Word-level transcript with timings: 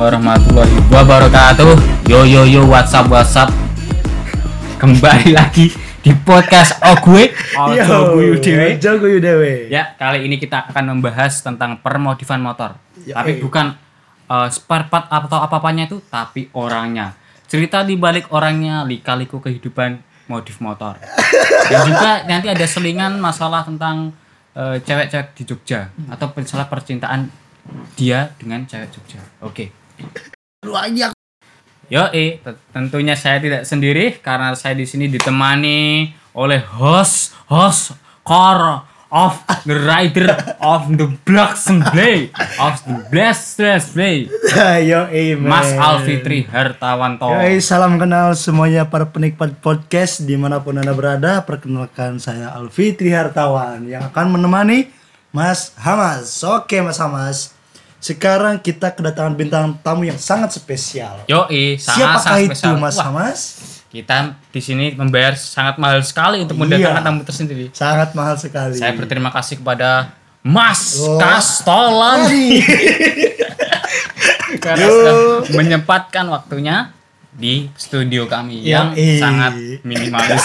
warahmatullahi 0.00 0.80
wabarakatuh. 0.88 1.76
Yo 2.08 2.24
yo 2.24 2.48
yo 2.48 2.64
WhatsApp 2.64 3.12
WhatsApp. 3.12 3.52
Kembali 4.80 5.36
lagi 5.36 5.76
di 6.00 6.16
podcast 6.24 6.80
Oh 6.80 6.96
gue 7.04 7.28
Ojo 7.52 8.16
Guyu 8.16 8.40
Dewe. 8.40 8.80
Ojo 8.80 8.90
guyu 8.96 9.20
dewe. 9.20 9.68
Ya, 9.68 9.92
kali 10.00 10.24
ini 10.24 10.40
kita 10.40 10.72
akan 10.72 10.96
membahas 10.96 11.44
tentang 11.44 11.84
permodifan 11.84 12.40
motor. 12.40 12.80
Ya, 13.04 13.20
tapi 13.20 13.36
eh. 13.36 13.44
bukan 13.44 13.76
uh, 14.32 14.48
spare 14.48 14.88
part 14.88 15.04
atau 15.12 15.36
apa-apanya 15.36 15.84
itu, 15.92 16.00
tapi 16.08 16.48
orangnya. 16.56 17.12
Cerita 17.44 17.84
di 17.84 18.00
balik 18.00 18.32
orangnya, 18.32 18.88
lika-liku 18.88 19.36
kehidupan 19.44 20.00
modif 20.32 20.64
motor. 20.64 20.96
Dan 21.68 21.78
juga 21.84 22.24
nanti 22.24 22.48
ada 22.48 22.64
selingan 22.64 23.20
masalah 23.20 23.68
tentang 23.68 24.16
uh, 24.56 24.80
cewek-cewek 24.80 25.36
di 25.36 25.42
Jogja 25.44 25.92
atau 26.08 26.32
masalah 26.32 26.72
percintaan 26.72 27.28
dia 28.00 28.32
dengan 28.40 28.64
cewek 28.64 28.88
Jogja. 28.96 29.20
Oke. 29.44 29.79
Lu 30.66 30.76
aja. 30.76 31.12
Yo, 31.90 32.06
eh, 32.14 32.38
te- 32.38 32.60
tentunya 32.70 33.18
saya 33.18 33.42
tidak 33.42 33.66
sendiri 33.66 34.22
karena 34.22 34.54
saya 34.54 34.78
di 34.78 34.86
sini 34.86 35.10
ditemani 35.10 36.12
oleh 36.38 36.62
host 36.62 37.34
host 37.50 37.98
car 38.22 38.86
of 39.10 39.42
the 39.66 39.74
rider 39.74 40.30
of 40.62 40.86
the 40.94 41.10
black 41.26 41.58
blade 41.90 42.30
of 42.62 42.78
the 42.86 42.96
blast 43.10 43.58
blade 43.90 44.30
Yo 44.86 45.10
eh. 45.10 45.34
Mas 45.34 45.74
Alfitri 45.74 46.46
Hartawanto. 46.46 47.26
Yo 47.26 47.58
salam 47.58 47.98
kenal 47.98 48.38
semuanya 48.38 48.86
para 48.86 49.10
penikmat 49.10 49.58
podcast 49.58 50.22
di 50.22 50.38
mana 50.38 50.62
pun 50.62 50.78
anda 50.78 50.94
berada. 50.94 51.42
Perkenalkan 51.42 52.22
saya 52.22 52.54
Alfitri 52.54 53.10
Hartawan 53.10 53.82
yang 53.90 54.06
akan 54.14 54.38
menemani 54.38 54.94
Mas 55.34 55.74
Hamas. 55.74 56.30
Oke 56.46 56.78
Mas 56.78 57.02
Hamas. 57.02 57.59
Sekarang 58.00 58.56
kita 58.56 58.88
kedatangan 58.90 59.36
bintang 59.36 59.76
tamu 59.84 60.08
yang 60.08 60.16
sangat 60.16 60.56
spesial. 60.56 61.20
Yo, 61.28 61.44
sangat 61.76 62.00
Siapakah 62.00 62.24
sangat 62.24 62.40
itu 62.40 62.48
spesial. 62.56 62.76
Mas 62.80 62.96
Wah, 62.96 63.06
Hamas? 63.12 63.40
Kita 63.90 64.16
di 64.48 64.60
sini 64.62 64.86
membayar 64.96 65.36
sangat 65.36 65.76
mahal 65.76 66.00
sekali 66.00 66.40
untuk 66.40 66.56
mendatangkan 66.56 66.96
Iya. 66.96 67.04
tamu 67.04 67.20
tersendiri. 67.22 67.64
Sangat 67.76 68.16
mahal 68.16 68.40
sekali. 68.40 68.74
Saya 68.74 68.96
berterima 68.96 69.28
kasih 69.28 69.60
kepada 69.60 70.16
Mas 70.40 70.96
Oh. 70.96 71.20
Kastolan 71.20 72.24
karena 74.64 74.86
sudah 74.88 75.14
menyempatkan 75.52 76.24
waktunya 76.26 76.90
di 77.30 77.68
studio 77.76 78.26
kami 78.26 78.64
Yo, 78.64 78.74
yang 78.74 78.88
sangat 79.20 79.52
minimalis. 79.84 80.44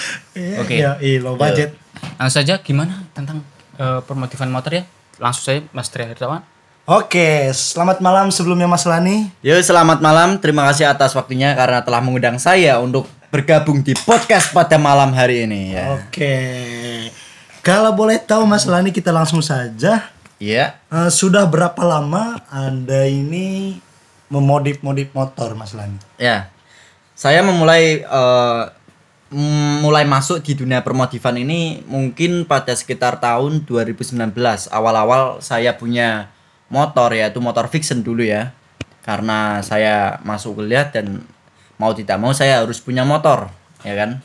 Oke. 0.64 0.80
Eh, 0.80 1.20
low 1.20 1.36
budget. 1.36 1.76
Langsung 2.16 2.40
saja 2.40 2.56
gimana 2.58 3.04
tentang 3.12 3.44
eh, 3.76 4.00
permotifan 4.00 4.48
motor 4.48 4.72
ya? 4.72 4.82
Langsung 5.20 5.44
saja 5.44 5.60
Mas 5.76 5.92
Tri 5.92 6.08
Hartawan. 6.08 6.40
Oke, 6.86 7.50
selamat 7.50 7.98
malam 7.98 8.30
sebelumnya 8.30 8.70
Mas 8.70 8.86
Lani. 8.86 9.26
Yo 9.42 9.58
selamat 9.58 9.98
malam, 9.98 10.38
terima 10.38 10.62
kasih 10.70 10.86
atas 10.86 11.18
waktunya 11.18 11.50
karena 11.58 11.82
telah 11.82 11.98
mengundang 11.98 12.38
saya 12.38 12.78
untuk 12.78 13.10
bergabung 13.26 13.82
di 13.82 13.90
podcast 14.06 14.54
pada 14.54 14.78
malam 14.78 15.10
hari 15.10 15.50
ini 15.50 15.74
ya. 15.74 15.98
Oke. 15.98 16.38
Kalau 17.66 17.90
boleh 17.90 18.22
tahu 18.22 18.46
Mas 18.46 18.70
Lani 18.70 18.94
kita 18.94 19.10
langsung 19.10 19.42
saja. 19.42 20.14
Iya. 20.38 20.78
Eh, 20.94 21.10
sudah 21.10 21.42
berapa 21.50 21.82
lama 21.82 22.38
Anda 22.54 23.02
ini 23.10 23.82
memodif-modif 24.30 25.10
motor 25.10 25.58
Mas 25.58 25.74
Lani? 25.74 25.98
Ya. 26.22 26.54
Saya 27.18 27.42
memulai 27.42 28.06
eh, 28.06 28.64
mm, 29.34 29.82
mulai 29.82 30.06
masuk 30.06 30.38
di 30.38 30.54
dunia 30.54 30.86
permodifan 30.86 31.34
ini 31.34 31.82
mungkin 31.90 32.46
pada 32.46 32.70
sekitar 32.78 33.18
tahun 33.18 33.66
2019. 33.66 34.14
Awal-awal 34.70 35.42
saya 35.42 35.74
punya 35.74 36.30
motor 36.72 37.14
yaitu 37.14 37.40
motor 37.42 37.68
fiction 37.70 38.02
dulu 38.02 38.22
ya. 38.26 38.50
Karena 39.06 39.62
saya 39.62 40.18
masuk 40.26 40.58
kuliah 40.62 40.90
dan 40.90 41.22
mau 41.78 41.94
tidak 41.94 42.18
mau 42.18 42.34
saya 42.34 42.58
harus 42.62 42.82
punya 42.82 43.06
motor, 43.06 43.50
ya 43.86 43.94
kan? 43.94 44.18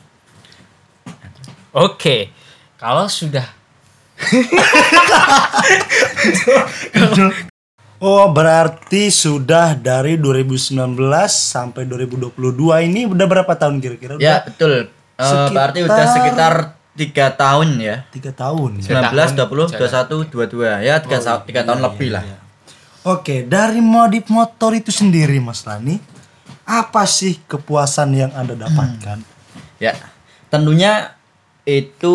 Oke. 1.70 2.34
Kalau 2.82 3.06
sudah 3.06 3.46
Oh, 8.02 8.26
berarti 8.34 9.14
sudah 9.14 9.78
dari 9.78 10.18
2019 10.18 10.74
sampai 11.30 11.86
2022 11.86 12.34
ini 12.90 13.06
udah 13.06 13.26
berapa 13.30 13.54
tahun 13.54 13.78
kira-kira? 13.78 14.18
Ya, 14.18 14.42
betul. 14.42 14.90
Eh, 14.90 15.46
berarti 15.54 15.86
udah 15.86 16.06
sekitar 16.10 16.81
tiga 16.92 17.32
tahun 17.32 17.80
ya. 17.80 17.96
tiga 18.12 18.32
tahun. 18.32 18.84
19, 18.84 18.88
tahun 18.88 19.32
20, 19.48 19.80
21, 19.80 20.28
22 20.28 20.86
ya 20.86 20.94
tiga, 21.00 21.18
sa- 21.20 21.40
tiga 21.44 21.64
tahun 21.64 21.80
lebih 21.80 22.12
lah. 22.12 22.24
Oke, 23.02 23.42
dari 23.42 23.82
modif 23.82 24.30
motor 24.30 24.78
itu 24.78 24.94
sendiri 24.94 25.42
Mas 25.42 25.66
Lani, 25.66 25.98
apa 26.62 27.02
sih 27.08 27.42
kepuasan 27.50 28.14
yang 28.14 28.30
Anda 28.30 28.54
dapatkan? 28.54 29.18
Ya, 29.82 29.98
tentunya 30.46 31.10
itu 31.66 32.14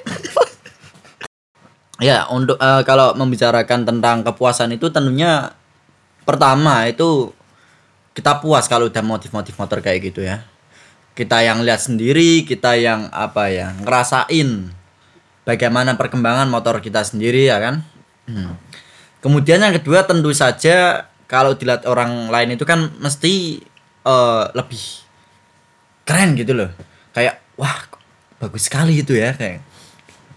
ya 2.02 2.26
untuk 2.32 2.58
eh, 2.58 2.82
kalau 2.82 3.14
membicarakan 3.14 3.86
tentang 3.86 4.26
kepuasan 4.26 4.74
itu 4.74 4.90
tentunya 4.90 5.54
pertama 6.26 6.86
itu 6.90 7.30
kita 8.10 8.42
puas 8.42 8.66
kalau 8.66 8.90
udah 8.90 9.04
motif-motif 9.06 9.54
motor 9.54 9.78
kayak 9.78 10.10
gitu 10.10 10.26
ya. 10.26 10.42
Kita 11.20 11.44
yang 11.44 11.60
lihat 11.60 11.84
sendiri, 11.84 12.48
kita 12.48 12.80
yang 12.80 13.12
apa 13.12 13.52
ya 13.52 13.76
ngerasain 13.84 14.72
bagaimana 15.44 15.92
perkembangan 16.00 16.48
motor 16.48 16.80
kita 16.80 17.04
sendiri 17.04 17.44
ya 17.44 17.60
kan. 17.60 17.84
Hmm. 18.24 18.56
Kemudian 19.20 19.60
yang 19.60 19.76
kedua 19.76 20.08
tentu 20.08 20.32
saja 20.32 21.04
kalau 21.28 21.52
dilihat 21.52 21.84
orang 21.84 22.32
lain 22.32 22.56
itu 22.56 22.64
kan 22.64 22.88
mesti 22.96 23.60
eh, 24.08 24.44
lebih 24.56 24.80
keren 26.08 26.40
gitu 26.40 26.56
loh. 26.56 26.72
Kayak 27.12 27.44
wah 27.60 27.84
bagus 28.40 28.72
sekali 28.72 29.04
itu 29.04 29.12
ya 29.12 29.36
kayak 29.36 29.60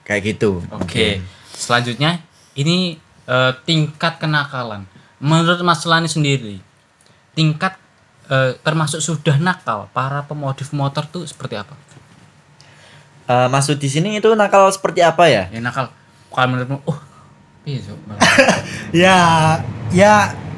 kayak 0.03 0.35
gitu. 0.35 0.59
Oke. 0.67 1.23
Selanjutnya 1.55 2.19
ini 2.59 2.99
eh, 3.23 3.51
tingkat 3.63 4.19
kenakalan. 4.19 4.83
Menurut 5.23 5.63
Mas 5.63 5.87
Lani 5.87 6.11
sendiri, 6.11 6.59
tingkat 7.31 7.79
eh, 8.29 8.51
termasuk 8.61 9.03
sudah 9.03 9.35
nakal 9.39 9.91
para 9.91 10.23
pemodif 10.23 10.71
motor 10.71 11.03
tuh 11.07 11.27
seperti 11.27 11.59
apa? 11.59 11.75
Eh, 13.23 13.47
maksud 13.47 13.79
di 13.79 13.87
sini 13.87 14.19
itu 14.19 14.27
nakal 14.35 14.67
seperti 14.67 14.99
apa 14.99 15.31
ya? 15.31 15.47
Ya 15.47 15.63
nakal. 15.63 15.87
Kalau 16.27 16.47
menurutmu, 16.49 16.81
oh, 16.89 16.99
iya 17.63 17.79
ya, 19.05 19.17
ya 19.93 20.13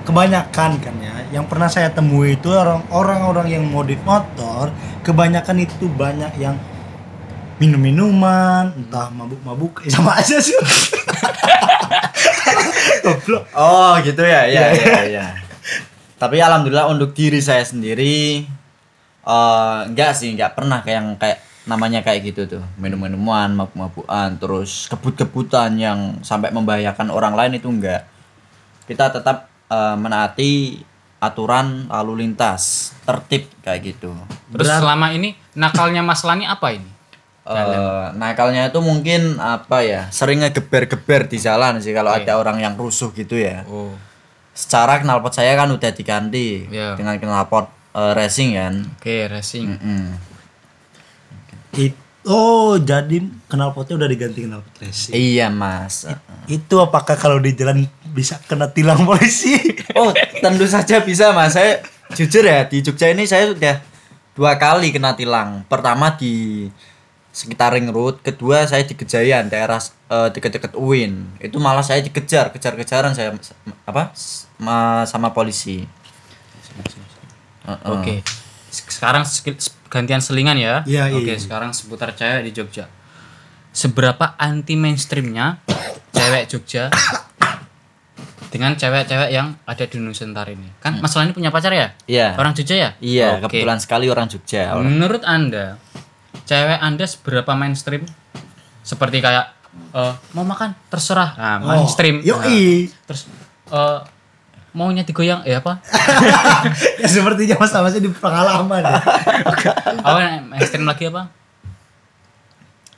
kebanyakan 0.07 0.71
kan 0.81 0.95
ya. 0.97 1.13
Yang 1.29 1.45
pernah 1.51 1.69
saya 1.69 1.91
temui 1.91 2.39
itu 2.39 2.49
orang 2.49 2.81
orang-orang 2.89 3.53
yang 3.53 3.63
modif 3.67 3.99
motor, 4.01 4.73
kebanyakan 5.05 5.61
itu 5.61 5.85
banyak 5.91 6.31
yang 6.41 6.57
minum 7.61 7.79
minuman, 7.79 8.73
entah 8.75 9.13
mabuk-mabuk, 9.13 9.85
eh, 9.85 9.91
sama 9.91 10.17
aja 10.17 10.41
sih. 10.41 10.55
Goblok. 13.05 13.45
Oh 13.53 13.93
gitu 14.01 14.25
ya, 14.25 14.49
ya, 14.49 14.73
ya, 14.73 15.01
ya. 15.05 15.25
Tapi 16.25 16.41
alhamdulillah 16.41 16.89
untuk 16.89 17.13
diri 17.13 17.37
saya 17.37 17.61
sendiri, 17.61 18.41
eh 19.21 19.79
enggak 19.85 20.17
sih, 20.17 20.33
enggak 20.33 20.57
pernah 20.57 20.81
kayak 20.81 20.97
yang 20.97 21.09
kayak 21.21 21.37
namanya 21.69 22.01
kayak 22.01 22.33
gitu 22.33 22.57
tuh 22.57 22.63
minum-minuman, 22.81 23.53
mabuk-mabukan, 23.53 24.33
terus 24.41 24.89
kebut-kebutan 24.89 25.77
yang 25.77 26.17
sampai 26.25 26.49
membahayakan 26.49 27.13
orang 27.13 27.37
lain 27.37 27.61
itu 27.61 27.69
enggak. 27.69 28.09
Kita 28.89 29.13
tetap 29.13 29.53
eh, 29.69 29.95
menaati 30.01 30.81
aturan 31.21 31.85
lalu 31.93 32.25
lintas, 32.25 32.89
tertib 33.05 33.45
kayak 33.61 33.93
gitu. 33.93 34.17
Terus 34.49 34.65
selama 34.65 35.13
ini 35.13 35.37
nakalnya 35.53 36.01
Mas 36.01 36.25
Lani 36.25 36.49
apa 36.49 36.73
ini? 36.73 36.89
Eh, 37.45 38.05
nakalnya 38.17 38.73
itu 38.73 38.81
mungkin 38.81 39.37
apa 39.37 39.85
ya 39.85 40.09
sering 40.09 40.41
ngegeber-geber 40.41 41.29
di 41.29 41.37
jalan 41.37 41.77
sih 41.77 41.93
kalau 41.93 42.09
ada 42.09 42.41
orang 42.41 42.57
yang 42.57 42.73
rusuh 42.73 43.13
gitu 43.13 43.37
ya 43.37 43.61
Oh. 43.69 43.93
Secara 44.55 44.97
knalpot 44.97 45.29
saya 45.29 45.53
kan 45.53 45.67
udah 45.67 45.91
diganti 45.91 46.63
Iya. 46.65 46.95
dengan 46.95 47.19
knalpot 47.19 47.67
eh, 47.91 48.11
racing 48.13 48.55
kan 48.55 48.73
Oke, 48.95 49.27
racing. 49.27 49.67
Mm-mm. 49.69 50.03
It- 51.75 51.99
oh, 52.23 52.79
jadi 52.79 53.19
knalpotnya 53.45 53.95
udah 53.97 54.07
diganti 54.07 54.39
knalpot 54.43 54.73
racing. 54.79 55.11
iya 55.11 55.47
mas 55.47 56.07
Itu 56.47 56.79
apakah 56.79 57.13
kalau 57.13 57.37
di 57.37 57.51
jalan 57.51 57.83
bisa 58.07 58.39
kena 58.41 58.65
tilang 58.67 59.03
polisi? 59.03 59.59
oh 59.99 60.09
tentu 60.39 60.63
saja 60.65 61.01
bisa 61.01 61.29
mas 61.31 61.51
saya 61.51 61.83
jujur 62.11 62.41
ya 62.41 62.63
di 62.63 62.79
Jogja 62.79 63.09
ini 63.09 63.25
saya 63.25 63.49
sudah 63.49 63.83
dua 64.31 64.55
kali 64.55 64.89
kena 64.89 65.13
tilang 65.13 65.63
pertama 65.65 66.13
di 66.13 66.67
sekitar 67.35 67.75
ring 67.75 67.91
road 67.91 68.23
kedua 68.23 68.63
saya 68.63 68.87
di 68.87 68.95
Kejayan 68.95 69.51
daerah 69.51 69.75
eh, 70.07 70.29
dekat-dekat 70.31 70.71
UIN 70.73 71.35
itu 71.37 71.59
malah 71.59 71.83
saya 71.83 71.99
dikejar 71.99 72.55
kejar-kejaran 72.55 73.11
saya 73.11 73.35
apa 73.83 74.15
sama, 74.15 75.03
sama 75.03 75.35
polisi 75.35 75.83
Heeh. 77.65 77.89
Oke. 77.89 78.15
Sekarang 78.69 79.25
skill- 79.25 79.57
gantian 79.89 80.21
selingan 80.21 80.53
ya. 80.53 80.83
Iya, 80.85 81.09
Oke, 81.09 81.33
iya. 81.33 81.39
sekarang 81.39 81.71
seputar 81.71 82.13
cewek 82.13 82.45
di 82.45 82.51
Jogja. 82.53 82.85
Seberapa 83.71 84.37
anti 84.37 84.77
mainstreamnya 84.77 85.59
cewek 86.11 86.45
Jogja 86.45 86.91
dengan 88.53 88.77
cewek-cewek 88.77 89.29
yang 89.31 89.57
ada 89.65 89.83
di 89.83 89.97
Nusantara 89.97 90.47
ini. 90.47 90.67
Kan 90.79 91.01
masalah 91.01 91.25
ini 91.25 91.33
punya 91.33 91.49
pacar 91.49 91.73
ya? 91.73 91.91
Iya. 92.05 92.37
Orang 92.37 92.53
Jogja 92.53 92.75
ya? 92.77 92.89
Iya, 93.01 93.39
Oke. 93.41 93.49
kebetulan 93.49 93.79
sekali 93.81 94.05
orang 94.07 94.27
Jogja. 94.29 94.75
Menurut 94.77 95.23
Anda, 95.25 95.79
cewek 96.45 96.79
Anda 96.79 97.05
seberapa 97.05 97.51
mainstream? 97.53 98.05
Seperti 98.81 99.19
kayak 99.19 99.51
eh, 99.91 100.13
mau 100.31 100.45
makan 100.45 100.77
terserah. 100.87 101.33
Nah, 101.35 101.57
mainstream. 101.59 102.21
Oh, 102.21 102.39
Nah, 102.39 102.47
Yoi. 102.47 102.87
terus 103.05 103.25
eh, 103.69 103.99
maunya 104.71 105.01
digoyang 105.01 105.41
ya 105.43 105.63
apa? 105.63 105.79
ya 107.01 107.07
sepertinya 107.07 107.55
Mas 107.57 107.71
Hamas 107.71 107.95
ini 107.95 108.11
pengalaman 108.11 108.83
ya. 108.83 108.99
apa 110.07 110.19
mainstream 110.43 110.85
lagi 110.85 111.07
apa? 111.09 111.31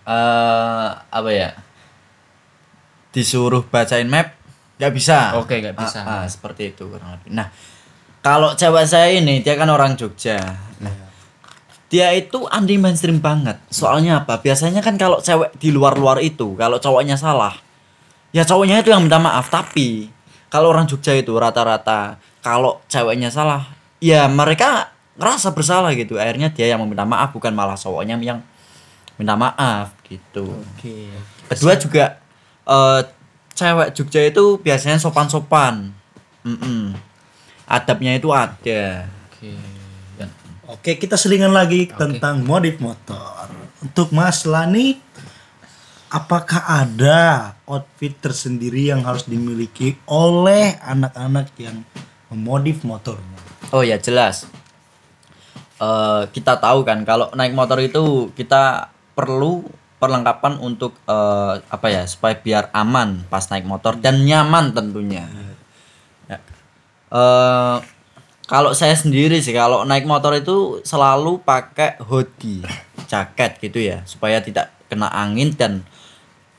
eh 0.07 0.87
apa 0.93 1.29
ya? 1.31 1.51
Disuruh 3.11 3.63
bacain 3.65 4.07
map 4.07 4.33
nggak 4.77 4.93
bisa. 4.93 5.33
Oke, 5.35 5.57
nggak 5.57 5.73
bisa. 5.75 5.99
Ah, 6.05 6.21
ah, 6.21 6.25
seperti 6.25 6.71
itu 6.71 6.85
kurang 6.85 7.17
lebih. 7.17 7.33
Nah, 7.33 7.49
kalau 8.21 8.53
cewek 8.53 8.85
saya 8.85 9.09
ini 9.09 9.41
dia 9.41 9.57
kan 9.57 9.67
orang 9.67 9.97
Jogja. 9.97 10.37
Nah, 10.79 11.06
dia 11.87 12.11
itu 12.11 12.43
anti 12.51 12.75
mainstream 12.75 13.23
banget. 13.23 13.59
Soalnya 13.71 14.23
apa? 14.23 14.43
Biasanya 14.43 14.83
kan 14.83 14.99
kalau 14.99 15.23
cewek 15.23 15.55
di 15.55 15.71
luar-luar 15.71 16.19
itu, 16.19 16.55
kalau 16.59 16.79
cowoknya 16.79 17.15
salah, 17.15 17.55
ya 18.35 18.43
cowoknya 18.43 18.83
itu 18.83 18.91
yang 18.91 19.07
minta 19.07 19.19
maaf. 19.19 19.47
Tapi 19.47 20.11
kalau 20.51 20.71
orang 20.75 20.87
Jogja 20.87 21.15
itu 21.15 21.31
rata-rata 21.35 22.19
kalau 22.43 22.83
ceweknya 22.91 23.31
salah, 23.31 23.71
ya 24.03 24.27
mereka 24.27 24.91
ngerasa 25.15 25.55
bersalah 25.55 25.95
gitu. 25.95 26.19
Akhirnya 26.19 26.51
dia 26.51 26.67
yang 26.67 26.83
meminta 26.83 27.07
maaf 27.07 27.31
bukan 27.31 27.55
malah 27.55 27.79
cowoknya 27.79 28.19
yang 28.19 28.43
minta 29.15 29.33
maaf 29.39 29.95
gitu. 30.05 30.59
Oke. 30.75 31.07
Kedua 31.47 31.73
juga 31.79 32.19
eh 32.67 33.01
cewek 33.55 33.95
Jogja 33.95 34.21
itu 34.27 34.59
biasanya 34.59 34.99
sopan-sopan. 34.99 35.95
Mm-mm. 36.43 36.95
Adabnya 37.67 38.15
itu 38.15 38.31
ada. 38.31 39.07
Oke. 39.31 39.76
Oke, 40.67 40.99
kita 40.99 41.15
selingan 41.15 41.55
lagi 41.55 41.87
tentang 41.87 42.43
modif 42.43 42.83
motor. 42.83 43.47
Untuk 43.79 44.11
Mas 44.11 44.43
Lani, 44.43 44.99
apakah 46.11 46.59
ada 46.67 47.55
outfit 47.63 48.11
tersendiri 48.19 48.91
yang 48.91 48.99
harus 49.07 49.23
dimiliki 49.23 49.95
oleh 50.11 50.75
anak-anak 50.83 51.55
yang 51.55 51.87
memodif 52.27 52.83
motornya? 52.83 53.39
Oh 53.71 53.79
ya 53.79 53.95
jelas. 53.95 54.43
Eh 55.79 56.23
kita 56.35 56.59
tahu 56.59 56.83
kan 56.83 57.07
kalau 57.07 57.31
naik 57.31 57.55
motor 57.55 57.79
itu 57.79 58.35
kita 58.35 58.91
perlu 59.15 59.63
perlengkapan 60.03 60.59
untuk 60.59 60.99
eh, 61.07 61.63
apa 61.63 61.87
ya 61.87 62.03
supaya 62.11 62.35
biar 62.35 62.75
aman 62.75 63.23
pas 63.31 63.47
naik 63.47 63.63
motor 63.63 63.95
dan 63.95 64.19
nyaman 64.19 64.75
tentunya. 64.75 65.31
Ya. 66.27 66.43
Kalau 68.47 68.71
saya 68.71 68.95
sendiri 68.95 69.43
sih 69.43 69.51
kalau 69.51 69.83
naik 69.83 70.07
motor 70.07 70.31
itu 70.31 70.79
selalu 70.87 71.43
pakai 71.43 71.99
hoodie, 71.99 72.63
jaket 73.11 73.59
gitu 73.59 73.83
ya 73.83 74.07
supaya 74.07 74.39
tidak 74.39 74.71
kena 74.87 75.11
angin 75.11 75.51
dan 75.51 75.83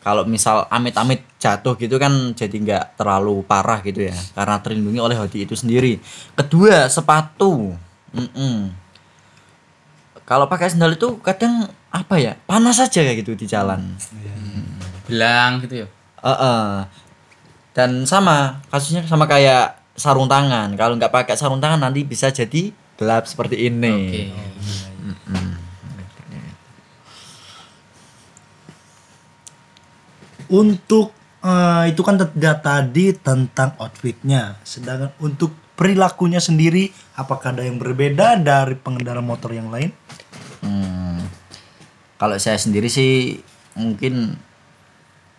kalau 0.05 0.25
misal 0.25 0.65
amit-amit 0.73 1.25
jatuh 1.37 1.75
gitu 1.77 2.01
kan 2.01 2.33
jadi 2.33 2.57
nggak 2.57 2.85
terlalu 3.01 3.45
parah 3.45 3.81
gitu 3.85 4.09
ya 4.09 4.17
karena 4.33 4.57
terlindungi 4.61 5.01
oleh 5.01 5.17
hoodie 5.19 5.45
itu 5.45 5.53
sendiri 5.57 6.01
kedua 6.33 6.89
sepatu 6.89 7.77
Mm-mm. 8.13 8.73
kalau 10.25 10.49
pakai 10.49 10.73
sandal 10.73 10.97
itu 10.97 11.21
kadang 11.21 11.69
apa 11.93 12.15
ya 12.21 12.37
panas 12.49 12.81
aja 12.81 13.01
kayak 13.05 13.25
gitu 13.25 13.37
di 13.37 13.49
jalan 13.49 13.97
Bilang 15.09 15.65
gitu 15.65 15.85
ya. 15.85 15.89
Heeh. 16.21 16.85
dan 17.73 17.91
sama 18.05 18.61
kasusnya 18.69 19.07
sama 19.09 19.25
kayak 19.25 19.78
sarung 19.99 20.31
tangan 20.31 20.79
kalau 20.79 20.95
nggak 20.95 21.11
pakai 21.11 21.35
sarung 21.35 21.59
tangan 21.59 21.83
nanti 21.83 22.07
bisa 22.07 22.31
jadi 22.31 22.71
gelap 22.97 23.27
seperti 23.27 23.67
ini 23.67 23.93
Oke. 23.93 24.25
Untuk 30.49 31.13
eh, 31.45 31.93
itu 31.93 32.01
kan 32.01 32.17
tidak 32.17 32.65
tadi 32.65 33.13
tentang 33.13 33.77
outfitnya, 33.77 34.57
sedangkan 34.65 35.13
untuk 35.21 35.53
perilakunya 35.77 36.41
sendiri, 36.41 36.89
apakah 37.15 37.53
ada 37.53 37.63
yang 37.69 37.77
berbeda 37.77 38.41
dari 38.41 38.75
pengendara 38.75 39.21
motor 39.21 39.53
yang 39.53 39.69
lain? 39.69 39.93
Hmm. 40.65 41.21
Kalau 42.17 42.35
saya 42.41 42.57
sendiri 42.57 42.89
sih 42.89 43.45
mungkin 43.77 44.41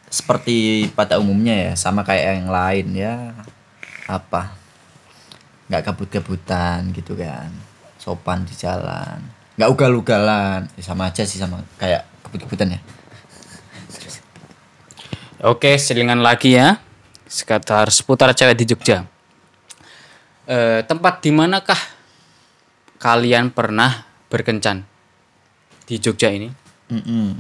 seperti 0.10 0.90
pada 0.94 1.22
umumnya 1.22 1.54
ya 1.54 1.72
sama 1.78 2.02
kayak 2.02 2.42
yang 2.42 2.50
lain 2.50 2.88
ya 2.98 3.14
apa 4.10 4.58
nggak 5.70 5.86
kabut-kabutan 5.86 6.90
gitu 6.98 7.14
kan 7.14 7.54
sopan 8.02 8.42
di 8.42 8.58
jalan 8.58 9.22
nggak 9.54 9.70
ugal-ugalan 9.70 10.66
Ya, 10.74 10.82
sama 10.82 11.14
aja 11.14 11.22
sih 11.22 11.38
sama 11.38 11.62
kayak 11.78 12.10
kebut-kebutan 12.26 12.74
ya 12.74 12.82
Oke, 15.40 15.80
selingan 15.80 16.20
lagi 16.20 16.60
ya. 16.60 16.84
Sekitar 17.24 17.88
seputar 17.96 18.36
cewek 18.36 18.60
di 18.60 18.68
Jogja. 18.68 19.08
Eh, 20.44 20.84
tempat 20.84 21.24
di 21.24 21.32
manakah 21.32 21.80
kalian 23.00 23.48
pernah 23.48 24.04
berkencan 24.28 24.84
di 25.88 25.96
Jogja 25.96 26.28
ini? 26.28 26.52
Mm-mm. 26.92 27.40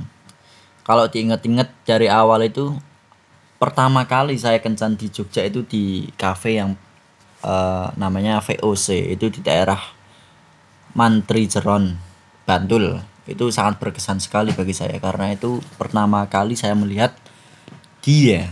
Kalau 0.88 1.12
diinget-inget 1.12 1.68
dari 1.83 2.07
awal 2.07 2.48
itu 2.48 2.71
pertama 3.59 4.07
kali 4.07 4.39
saya 4.39 4.63
kencan 4.63 4.95
di 4.95 5.11
Jogja 5.11 5.44
itu 5.44 5.67
di 5.67 6.07
cafe 6.15 6.57
yang 6.63 6.79
eh, 7.44 7.87
namanya 7.99 8.39
VOC 8.39 9.19
itu 9.19 9.28
di 9.28 9.44
daerah 9.44 9.78
Mantri 10.95 11.45
Jeron 11.45 11.99
Bantul. 12.47 13.04
Itu 13.30 13.54
sangat 13.54 13.78
berkesan 13.78 14.18
sekali 14.18 14.56
bagi 14.56 14.73
saya 14.73 14.97
karena 14.97 15.35
itu 15.35 15.61
pertama 15.78 16.25
kali 16.25 16.57
saya 16.57 16.73
melihat 16.73 17.13
dia 17.99 18.47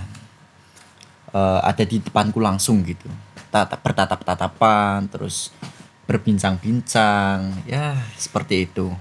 eh, 1.31 1.59
ada 1.63 1.83
di 1.87 2.03
depanku 2.03 2.43
langsung 2.43 2.83
gitu. 2.83 3.07
Tatap 3.47 3.79
bertatap-tatapan 3.79 5.07
terus 5.07 5.55
berbincang-bincang 6.03 7.63
ya 7.63 7.95
seperti 8.19 8.67
itu. 8.67 8.91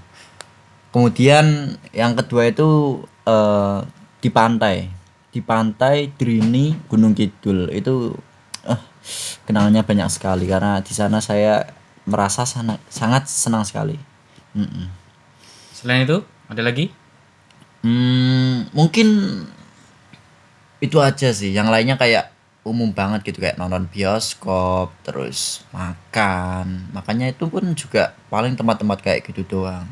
Kemudian 0.95 1.75
yang 1.91 2.15
kedua 2.15 2.47
itu 2.47 3.03
eh, 3.27 3.79
di 4.23 4.31
pantai 4.31 4.96
di 5.37 5.45
pantai 5.45 6.09
Drini 6.17 6.73
Gunung 6.89 7.13
Kidul 7.13 7.69
itu 7.69 8.09
eh, 8.65 8.81
kenangannya 9.45 9.85
banyak 9.85 10.09
sekali 10.09 10.49
karena 10.49 10.81
di 10.81 10.97
sana 10.97 11.21
saya 11.21 11.61
merasa 12.09 12.41
sana- 12.49 12.81
sangat 12.89 13.29
senang 13.29 13.61
sekali 13.61 14.01
Mm-mm. 14.57 14.89
Selain 15.69 16.09
itu, 16.09 16.25
ada 16.49 16.65
lagi? 16.65 16.89
Hmm, 17.85 18.65
mungkin 18.73 19.05
itu 20.81 20.97
aja 20.97 21.29
sih. 21.29 21.53
Yang 21.53 21.69
lainnya 21.69 21.95
kayak 22.01 22.33
umum 22.65 22.89
banget 22.89 23.29
gitu 23.29 23.45
kayak 23.45 23.61
nonton 23.61 23.85
bioskop, 23.85 24.89
terus 25.05 25.61
makan. 25.69 26.89
Makanya 26.91 27.29
itu 27.29 27.45
pun 27.45 27.63
juga 27.77 28.17
paling 28.33 28.57
tempat-tempat 28.57 28.97
kayak 29.05 29.29
gitu 29.29 29.45
doang. 29.45 29.85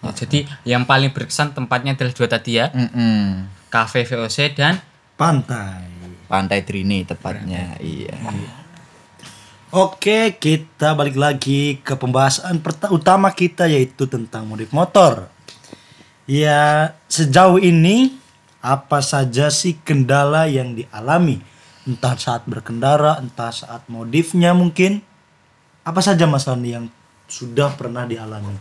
Ya, 0.00 0.14
jadi 0.16 0.48
yang 0.64 0.88
paling 0.88 1.12
berkesan 1.12 1.52
tempatnya 1.52 1.92
adalah 1.92 2.14
dua 2.16 2.28
tadi 2.30 2.56
ya, 2.56 2.72
Mm-mm. 2.72 3.44
Cafe 3.68 4.04
VOC 4.04 4.56
dan 4.56 4.80
Pantai. 5.18 5.84
Pantai 6.28 6.60
Trini 6.62 7.02
tepatnya. 7.02 7.74
Iya. 7.80 8.14
Oke, 9.68 10.38
kita 10.40 10.96
balik 10.96 11.18
lagi 11.18 11.80
ke 11.84 11.92
pembahasan 11.98 12.62
utama 12.88 13.32
kita 13.34 13.68
yaitu 13.68 14.08
tentang 14.08 14.48
modif 14.48 14.72
motor. 14.72 15.28
Ya, 16.28 16.94
sejauh 17.08 17.60
ini 17.60 18.16
apa 18.64 19.00
saja 19.00 19.48
sih 19.48 19.76
kendala 19.80 20.48
yang 20.48 20.76
dialami? 20.76 21.40
Entah 21.88 22.16
saat 22.20 22.44
berkendara, 22.44 23.20
entah 23.20 23.52
saat 23.52 23.84
modifnya 23.88 24.52
mungkin. 24.52 25.00
Apa 25.84 26.04
saja 26.04 26.28
Mas 26.28 26.44
Lani 26.44 26.68
yang 26.76 26.86
sudah 27.28 27.72
pernah 27.76 28.04
dialami? 28.04 28.56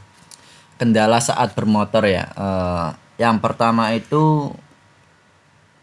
Kendala 0.80 1.20
saat 1.20 1.52
bermotor 1.54 2.08
ya. 2.08 2.28
eh, 2.32 2.90
yang 3.20 3.44
pertama 3.44 3.92
itu 3.96 4.56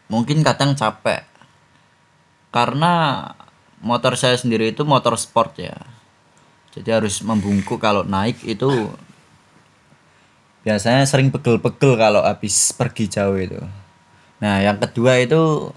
mungkin 0.09 0.45
kadang 0.45 0.77
capek. 0.77 1.25
Karena 2.55 3.27
motor 3.83 4.15
saya 4.17 4.39
sendiri 4.39 4.71
itu 4.73 4.87
motor 4.87 5.19
sport 5.19 5.59
ya. 5.59 5.77
Jadi 6.75 6.91
harus 6.91 7.23
membungkuk 7.23 7.79
kalau 7.79 8.03
naik 8.03 8.43
itu 8.43 8.91
biasanya 10.65 11.05
sering 11.05 11.29
pegel-pegel 11.29 11.95
kalau 11.95 12.25
habis 12.25 12.73
pergi 12.73 13.07
jauh 13.07 13.37
itu. 13.37 13.61
Nah, 14.41 14.65
yang 14.65 14.81
kedua 14.81 15.21
itu 15.21 15.71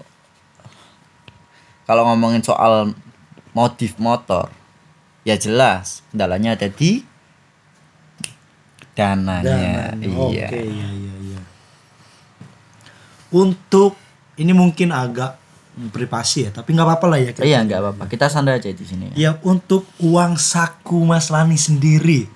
kalau 1.84 2.02
ngomongin 2.08 2.42
soal 2.42 2.92
modif 3.52 3.96
motor, 4.00 4.50
ya 5.22 5.36
jelas 5.36 6.02
kendalanya 6.10 6.56
ada 6.56 6.68
di 6.72 7.04
dananya. 8.98 9.94
Dan, 9.94 10.02
Iya. 10.02 10.48
Oke, 10.50 10.58
iya 10.58 10.88
iya 10.90 11.14
iya. 11.22 11.40
Untuk 13.30 14.07
ini 14.38 14.50
mungkin 14.50 14.90
agak 14.90 15.36
privasi 15.88 16.42
ya, 16.42 16.50
tapi 16.52 16.72
nggak 16.72 16.86
apa-apa 16.88 17.06
lah 17.06 17.18
ya. 17.20 17.30
kita- 17.30 17.44
Iya 17.44 17.58
nggak 17.60 17.80
apa-apa. 17.80 18.02
Kita 18.06 18.26
santai 18.26 18.56
aja 18.56 18.66
di 18.68 18.82
sini. 18.82 19.04
Ya. 19.12 19.14
Ya 19.14 19.30
untuk 19.42 19.86
uang 19.98 20.34
saku 20.34 21.02
Mas 21.02 21.28
Lani 21.28 21.54
sendiri. 21.54 22.26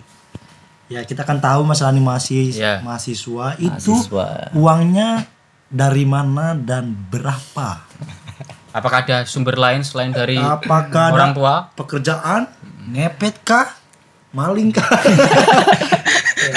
Ya 0.87 1.03
kita 1.03 1.23
kan 1.23 1.39
tahu 1.39 1.63
Mas 1.63 1.81
Lani 1.81 1.99
masih 1.99 2.53
Ya. 2.53 2.79
mahasiswa 2.81 3.57
itu 3.57 3.91
Mahasiswa. 3.91 4.53
uangnya 4.53 5.27
dari 5.67 6.05
mana 6.05 6.53
dan 6.53 6.93
berapa? 7.09 7.83
Apakah 8.71 9.03
ada 9.03 9.25
sumber 9.25 9.55
lain 9.55 9.83
selain 9.83 10.11
dari 10.11 10.37
Apakah 10.37 11.11
orang 11.11 11.31
ada 11.31 11.37
tua? 11.37 11.55
pekerjaan 11.75 12.47
ngepet 12.89 13.43
kah? 13.43 13.69
Maling 14.31 14.71
kah? 14.71 14.85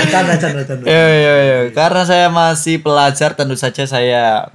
Canda 0.05 0.33
canda 0.35 0.61
canda. 0.63 0.83
Iya, 0.83 1.07
iya, 1.11 1.33
iya. 1.37 1.57
Karena 1.69 2.01
saya 2.03 2.27
masih 2.27 2.79
pelajar, 2.79 3.33
tentu 3.33 3.53
saja 3.53 3.83
saya 3.85 4.49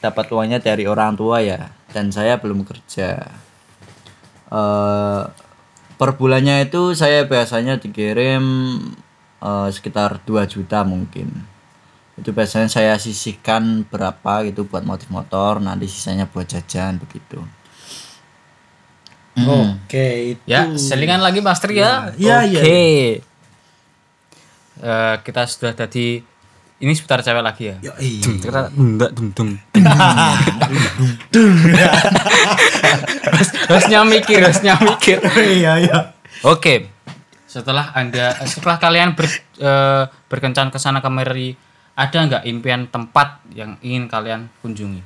dapat 0.00 0.26
uangnya 0.32 0.58
dari 0.60 0.88
orang 0.88 1.14
tua 1.14 1.44
ya, 1.44 1.70
dan 1.92 2.08
saya 2.10 2.40
belum 2.40 2.64
kerja. 2.64 3.20
eh 4.50 5.22
per 6.00 6.16
bulannya 6.16 6.64
itu 6.64 6.96
saya 6.96 7.28
biasanya 7.28 7.76
dikirim 7.76 8.42
eh, 9.44 9.68
sekitar 9.68 10.24
2 10.24 10.48
juta 10.48 10.80
mungkin. 10.82 11.28
Itu 12.16 12.32
biasanya 12.32 12.68
saya 12.68 12.94
sisihkan 12.96 13.84
berapa 13.88 14.44
gitu 14.48 14.64
buat 14.68 14.84
motif 14.84 15.08
motor, 15.12 15.60
nanti 15.60 15.88
sisanya 15.88 16.24
buat 16.28 16.48
jajan 16.48 17.00
begitu. 17.00 17.40
Oke, 19.40 20.36
itu. 20.36 20.44
Ya, 20.44 20.68
selingan 20.76 21.22
lagi 21.22 21.40
Mas 21.40 21.60
Tri 21.62 21.80
ya. 21.80 22.12
Iya, 22.18 22.44
iya, 22.44 22.60
Oke. 22.60 22.84
Eh, 24.80 25.16
kita 25.24 25.44
sudah 25.44 25.72
tadi 25.76 26.24
ini 26.80 26.96
seputar 26.96 27.20
cewek 27.20 27.44
lagi 27.44 27.68
ya. 27.68 27.76
Yo, 27.84 27.92
iya. 28.00 28.24
Kita 28.40 28.72
enggak 28.72 29.12
dum 29.12 29.28
dum. 29.36 29.52
Harusnya 33.68 34.00
mikir, 34.02 34.42
harusnya 34.42 34.74
mikir. 34.80 35.20
Iya, 35.36 35.72
iya. 35.78 35.98
Oke. 36.42 36.88
Setelah 37.44 37.92
Anda 37.92 38.32
setelah 38.48 38.80
kalian 38.80 39.12
ber, 39.12 39.28
eh, 39.60 40.04
berkencan 40.32 40.72
ke 40.72 40.80
sana 40.80 41.04
kemari, 41.04 41.52
ada 41.94 42.16
nggak 42.16 42.48
impian 42.48 42.88
tempat 42.88 43.44
yang 43.52 43.76
ingin 43.84 44.08
kalian 44.08 44.48
kunjungi? 44.64 45.04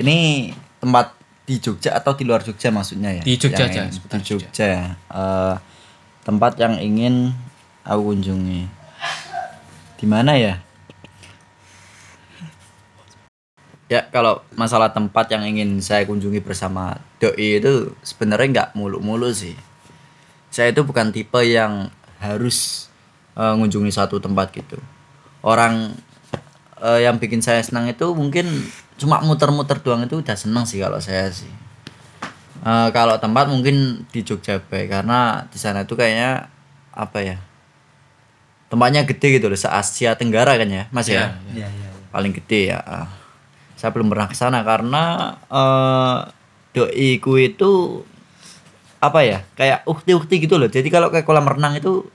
Ini 0.00 0.48
tempat 0.80 1.12
di 1.44 1.60
Jogja 1.60 2.00
atau 2.00 2.16
di 2.16 2.24
luar 2.24 2.40
Jogja 2.40 2.72
maksudnya 2.72 3.20
ya? 3.20 3.22
Di 3.22 3.36
Jogja 3.36 3.68
Yang 3.68 4.00
aja, 4.00 4.08
Di 4.08 4.20
Jogja. 4.24 4.96
Eh, 4.96 5.54
tempat 6.24 6.56
yang 6.56 6.80
ingin 6.80 7.36
aku 7.84 8.16
kunjungi. 8.16 8.81
Di 10.02 10.10
mana 10.10 10.34
ya? 10.34 10.58
Ya 13.86 14.02
kalau 14.10 14.42
masalah 14.58 14.90
tempat 14.90 15.30
yang 15.30 15.46
ingin 15.46 15.78
saya 15.78 16.02
kunjungi 16.10 16.42
bersama 16.42 16.98
doi 17.22 17.62
itu 17.62 17.94
sebenarnya 18.02 18.48
nggak 18.50 18.70
mulu-mulu 18.74 19.30
sih. 19.30 19.54
Saya 20.50 20.74
itu 20.74 20.82
bukan 20.82 21.14
tipe 21.14 21.38
yang 21.46 21.86
harus 22.18 22.90
ngunjungi 23.38 23.94
satu 23.94 24.18
tempat 24.18 24.50
gitu. 24.50 24.74
Orang 25.38 25.94
eh, 26.82 27.06
yang 27.06 27.22
bikin 27.22 27.38
saya 27.38 27.62
senang 27.62 27.86
itu 27.86 28.10
mungkin 28.10 28.50
cuma 28.98 29.22
muter-muter 29.22 29.78
doang 29.78 30.02
itu 30.02 30.18
udah 30.18 30.34
senang 30.34 30.66
sih 30.66 30.82
kalau 30.82 30.98
saya 30.98 31.30
sih. 31.30 31.48
Eh, 32.66 32.88
kalau 32.90 33.22
tempat 33.22 33.46
mungkin 33.46 34.02
di 34.10 34.26
Jogja 34.26 34.58
Bay 34.58 34.90
karena 34.90 35.46
di 35.46 35.62
sana 35.62 35.86
itu 35.86 35.94
kayaknya 35.94 36.50
apa 36.90 37.22
ya? 37.22 37.38
Tempatnya 38.72 39.04
gede 39.04 39.36
gitu 39.36 39.52
loh, 39.52 39.58
se 39.60 39.68
Asia 39.68 40.16
Tenggara 40.16 40.56
kan 40.56 40.64
ya, 40.64 40.88
Mas 40.88 41.04
ya? 41.04 41.36
Iya, 41.52 41.68
iya. 41.68 41.88
Paling 42.08 42.32
gede 42.32 42.72
ya. 42.72 42.80
Ah. 42.80 43.04
Saya 43.76 43.92
belum 43.92 44.08
pernah 44.08 44.32
ke 44.32 44.32
sana 44.32 44.64
karena 44.64 45.36
eh 45.52 46.18
doiku 46.72 47.36
itu 47.36 48.00
apa 48.96 49.28
ya? 49.28 49.44
Kayak 49.60 49.84
ukti-ukti 49.84 50.48
gitu 50.48 50.56
loh. 50.56 50.72
Jadi 50.72 50.88
kalau 50.88 51.12
kayak 51.12 51.28
kolam 51.28 51.44
renang 51.44 51.76
itu 51.76 52.08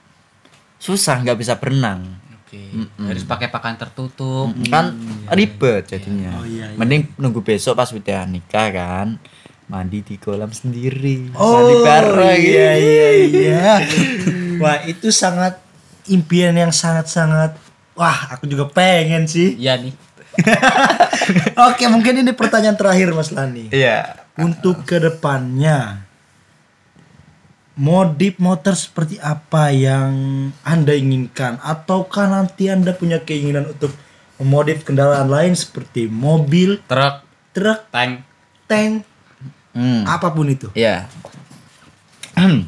susah 0.81 1.21
nggak 1.21 1.37
bisa 1.37 1.61
berenang. 1.61 2.17
Oke. 2.41 2.89
Harus 3.05 3.21
pakai 3.29 3.53
pakaian 3.53 3.77
tertutup. 3.77 4.49
kan 4.73 4.97
ribet 5.37 5.93
jadinya. 5.93 6.41
Oh, 6.41 6.45
iya, 6.47 6.73
iya. 6.73 6.77
Mending 6.81 7.13
nunggu 7.21 7.45
besok 7.45 7.77
pas 7.77 7.93
udah 7.93 8.25
nikah 8.25 8.73
kan. 8.73 9.21
Mandi 9.69 10.01
di 10.01 10.17
kolam 10.17 10.49
sendiri. 10.49 11.37
Oh, 11.37 11.53
Mandi 11.53 11.75
bareng 11.85 12.39
iya, 12.41 12.71
iya, 12.81 13.09
iya. 13.29 13.71
Wah, 14.63 14.81
itu 14.89 15.13
sangat 15.13 15.66
impian 16.09 16.55
yang 16.55 16.71
sangat-sangat 16.71 17.55
Wah, 17.97 18.29
aku 18.29 18.45
juga 18.45 18.69
pengen 18.69 19.25
sih. 19.25 19.57
Iya 19.57 19.81
nih. 19.81 19.89
Oke, 21.73 21.89
mungkin 21.89 22.21
ini 22.21 22.29
pertanyaan 22.29 22.77
terakhir 22.77 23.09
Mas 23.09 23.33
Lani. 23.33 23.73
Iya. 23.73 24.21
Untuk 24.37 24.85
ke 24.85 25.01
depannya, 25.01 26.05
modif 27.73 28.37
motor 28.37 28.77
seperti 28.77 29.17
apa 29.17 29.73
yang 29.73 30.13
Anda 30.61 30.93
inginkan? 30.93 31.57
Ataukah 31.57 32.29
nanti 32.29 32.69
Anda 32.69 32.93
punya 32.93 33.17
keinginan 33.25 33.73
untuk 33.73 33.89
memodif 34.37 34.85
kendaraan 34.85 35.25
lain 35.25 35.57
seperti 35.57 36.05
mobil, 36.05 36.77
Truk, 36.85 37.25
truk, 37.57 37.89
tank. 37.89 38.21
tank, 38.69 39.01
Hmm. 39.73 40.05
apa 40.05 40.29
pun 40.29 40.45
itu? 40.53 40.69
Iya. 40.77 41.09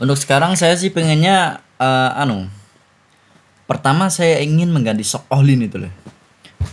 Untuk 0.00 0.16
sekarang 0.16 0.56
saya 0.56 0.72
sih 0.76 0.88
pengennya 0.88 1.60
eh, 1.78 2.10
anu. 2.22 2.46
Pertama 3.68 4.08
saya 4.08 4.40
ingin 4.40 4.72
mengganti 4.72 5.04
shock 5.04 5.28
olin 5.30 5.64
itu 5.64 5.76
loh. 5.78 5.92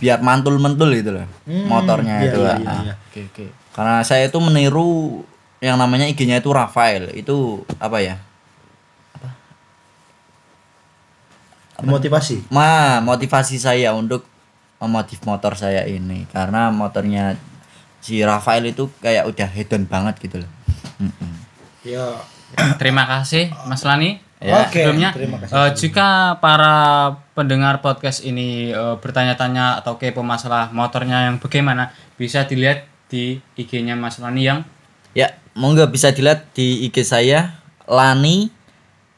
Biar 0.02 0.20
mantul-mantul 0.20 0.92
gitu 0.96 1.16
loh. 1.16 1.26
motornya 1.46 2.20
iya, 2.20 2.28
itu. 2.28 2.40
iya, 2.40 2.52
ah. 2.52 2.58
iya, 2.58 2.74
iya. 2.82 2.94
Oke, 2.98 3.20
oke. 3.32 3.46
Karena 3.76 4.00
saya 4.02 4.28
itu 4.28 4.38
meniru 4.40 5.22
yang 5.60 5.76
namanya 5.76 6.08
IG-nya 6.08 6.40
itu 6.40 6.50
Rafael. 6.52 7.12
Itu 7.12 7.64
apa 7.76 8.00
ya? 8.00 8.16
Motivasi. 11.84 12.48
Ma, 12.48 13.04
motivasi 13.04 13.60
saya 13.60 13.92
untuk 13.92 14.24
memotif 14.80 15.20
motor 15.24 15.56
saya 15.56 15.88
ini 15.88 16.28
karena 16.28 16.68
motornya 16.68 17.36
si 18.00 18.20
Rafael 18.20 18.64
itu 18.68 18.92
kayak 19.00 19.28
udah 19.28 19.48
hedon 19.48 19.84
banget 19.84 20.16
gitu 20.24 20.40
loh. 20.44 20.50
Mm-mm. 21.00 21.32
Ya. 21.84 22.16
Terima 22.80 23.04
kasih 23.04 23.52
Mas 23.68 23.84
Lani. 23.84 24.25
Ya. 24.36 24.68
Oke, 24.68 24.84
Sebelumnya, 24.84 25.10
terima 25.16 25.40
kasih. 25.40 25.52
eh, 25.56 25.70
jika 25.80 26.36
para 26.44 26.74
pendengar 27.32 27.80
podcast 27.80 28.20
ini 28.20 28.68
eh, 28.68 28.96
bertanya-tanya 29.00 29.80
atau 29.80 29.96
kepo 29.96 30.20
masalah 30.20 30.68
motornya 30.76 31.32
yang 31.32 31.40
bagaimana, 31.40 31.88
bisa 32.20 32.44
dilihat 32.44 32.84
di 33.08 33.40
IG-nya 33.56 33.96
Mas 33.96 34.18
Lani 34.20 34.42
yang 34.44 34.60
Ya, 35.16 35.32
monggo 35.56 35.88
bisa 35.88 36.12
dilihat 36.12 36.52
di 36.52 36.84
IG 36.84 37.00
saya 37.00 37.56
Lani 37.88 38.52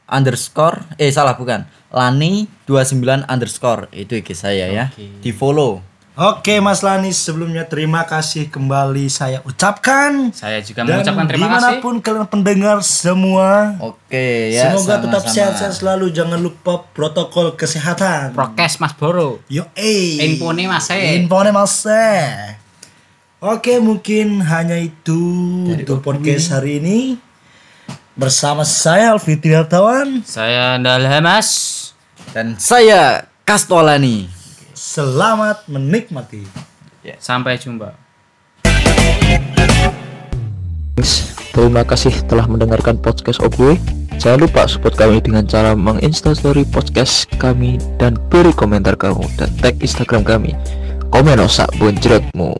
underscore 0.07 0.87
eh 0.95 1.11
salah 1.11 1.35
bukan 1.35 1.67
Lani 1.91 2.47
29 2.63 3.27
underscore 3.27 3.91
itu 3.91 4.15
IG 4.15 4.31
saya 4.31 4.71
ya. 4.71 4.85
Di 4.95 5.35
follow. 5.35 5.83
Oke 6.19 6.59
Mas 6.59 6.83
Lani 6.83 7.15
sebelumnya 7.15 7.63
terima 7.63 8.03
kasih 8.03 8.51
kembali 8.51 9.07
saya 9.07 9.39
ucapkan 9.47 10.35
saya 10.35 10.59
juga 10.59 10.83
dan 10.83 10.99
mengucapkan 10.99 11.25
terima 11.31 11.47
kasih. 11.47 11.55
di 11.55 11.63
mana 11.63 11.79
pun 11.79 11.95
kalian 12.03 12.27
pendengar 12.27 12.83
semua 12.83 13.79
Oke 13.79 14.51
ya. 14.51 14.75
semoga 14.75 14.99
tetap 14.99 15.23
sama-sama. 15.23 15.31
sehat-sehat 15.31 15.73
selalu 15.79 16.11
jangan 16.11 16.35
lupa 16.43 16.83
protokol 16.91 17.55
kesehatan 17.55 18.35
Prokes 18.35 18.83
Mas 18.83 18.91
Boro. 18.99 19.39
yo 19.47 19.63
eh 19.79 20.19
Infone 20.27 20.67
Mas, 20.67 20.91
eh. 20.91 21.23
infone 21.23 21.55
mas 21.55 21.87
eh. 21.87 22.59
oke 23.39 23.79
mungkin 23.79 24.43
hanya 24.43 24.75
itu 24.75 25.23
untuk 25.71 26.03
podcast 26.03 26.51
hari 26.51 26.83
ini 26.83 27.15
bersama 28.19 28.67
saya 28.67 29.15
Alfi 29.15 29.39
Trihartawan 29.39 30.19
Saya 30.27 30.75
Ndal 30.75 31.07
Mas. 31.23 31.79
Dan 32.35 32.59
saya 32.59 33.23
Kastolani. 33.47 34.38
Selamat 34.99 35.71
menikmati 35.71 36.43
Sampai 37.23 37.55
jumpa. 37.55 37.95
Terima 41.55 41.87
kasih 41.87 42.11
telah 42.27 42.43
mendengarkan 42.45 42.99
podcast 42.99 43.39
Obwe. 43.39 43.79
Jangan 44.19 44.43
lupa 44.43 44.67
support 44.67 44.99
kami 44.99 45.23
dengan 45.23 45.47
cara 45.47 45.71
menginstastory 45.79 46.67
podcast 46.67 47.31
kami 47.39 47.79
dan 47.95 48.19
beri 48.27 48.51
komentar 48.51 48.99
kamu 48.99 49.23
dan 49.39 49.47
tag 49.63 49.79
Instagram 49.79 50.27
kami. 50.27 50.51
Komen 51.09 51.39
osak 51.39 51.71
bonjrotmu. 51.79 52.53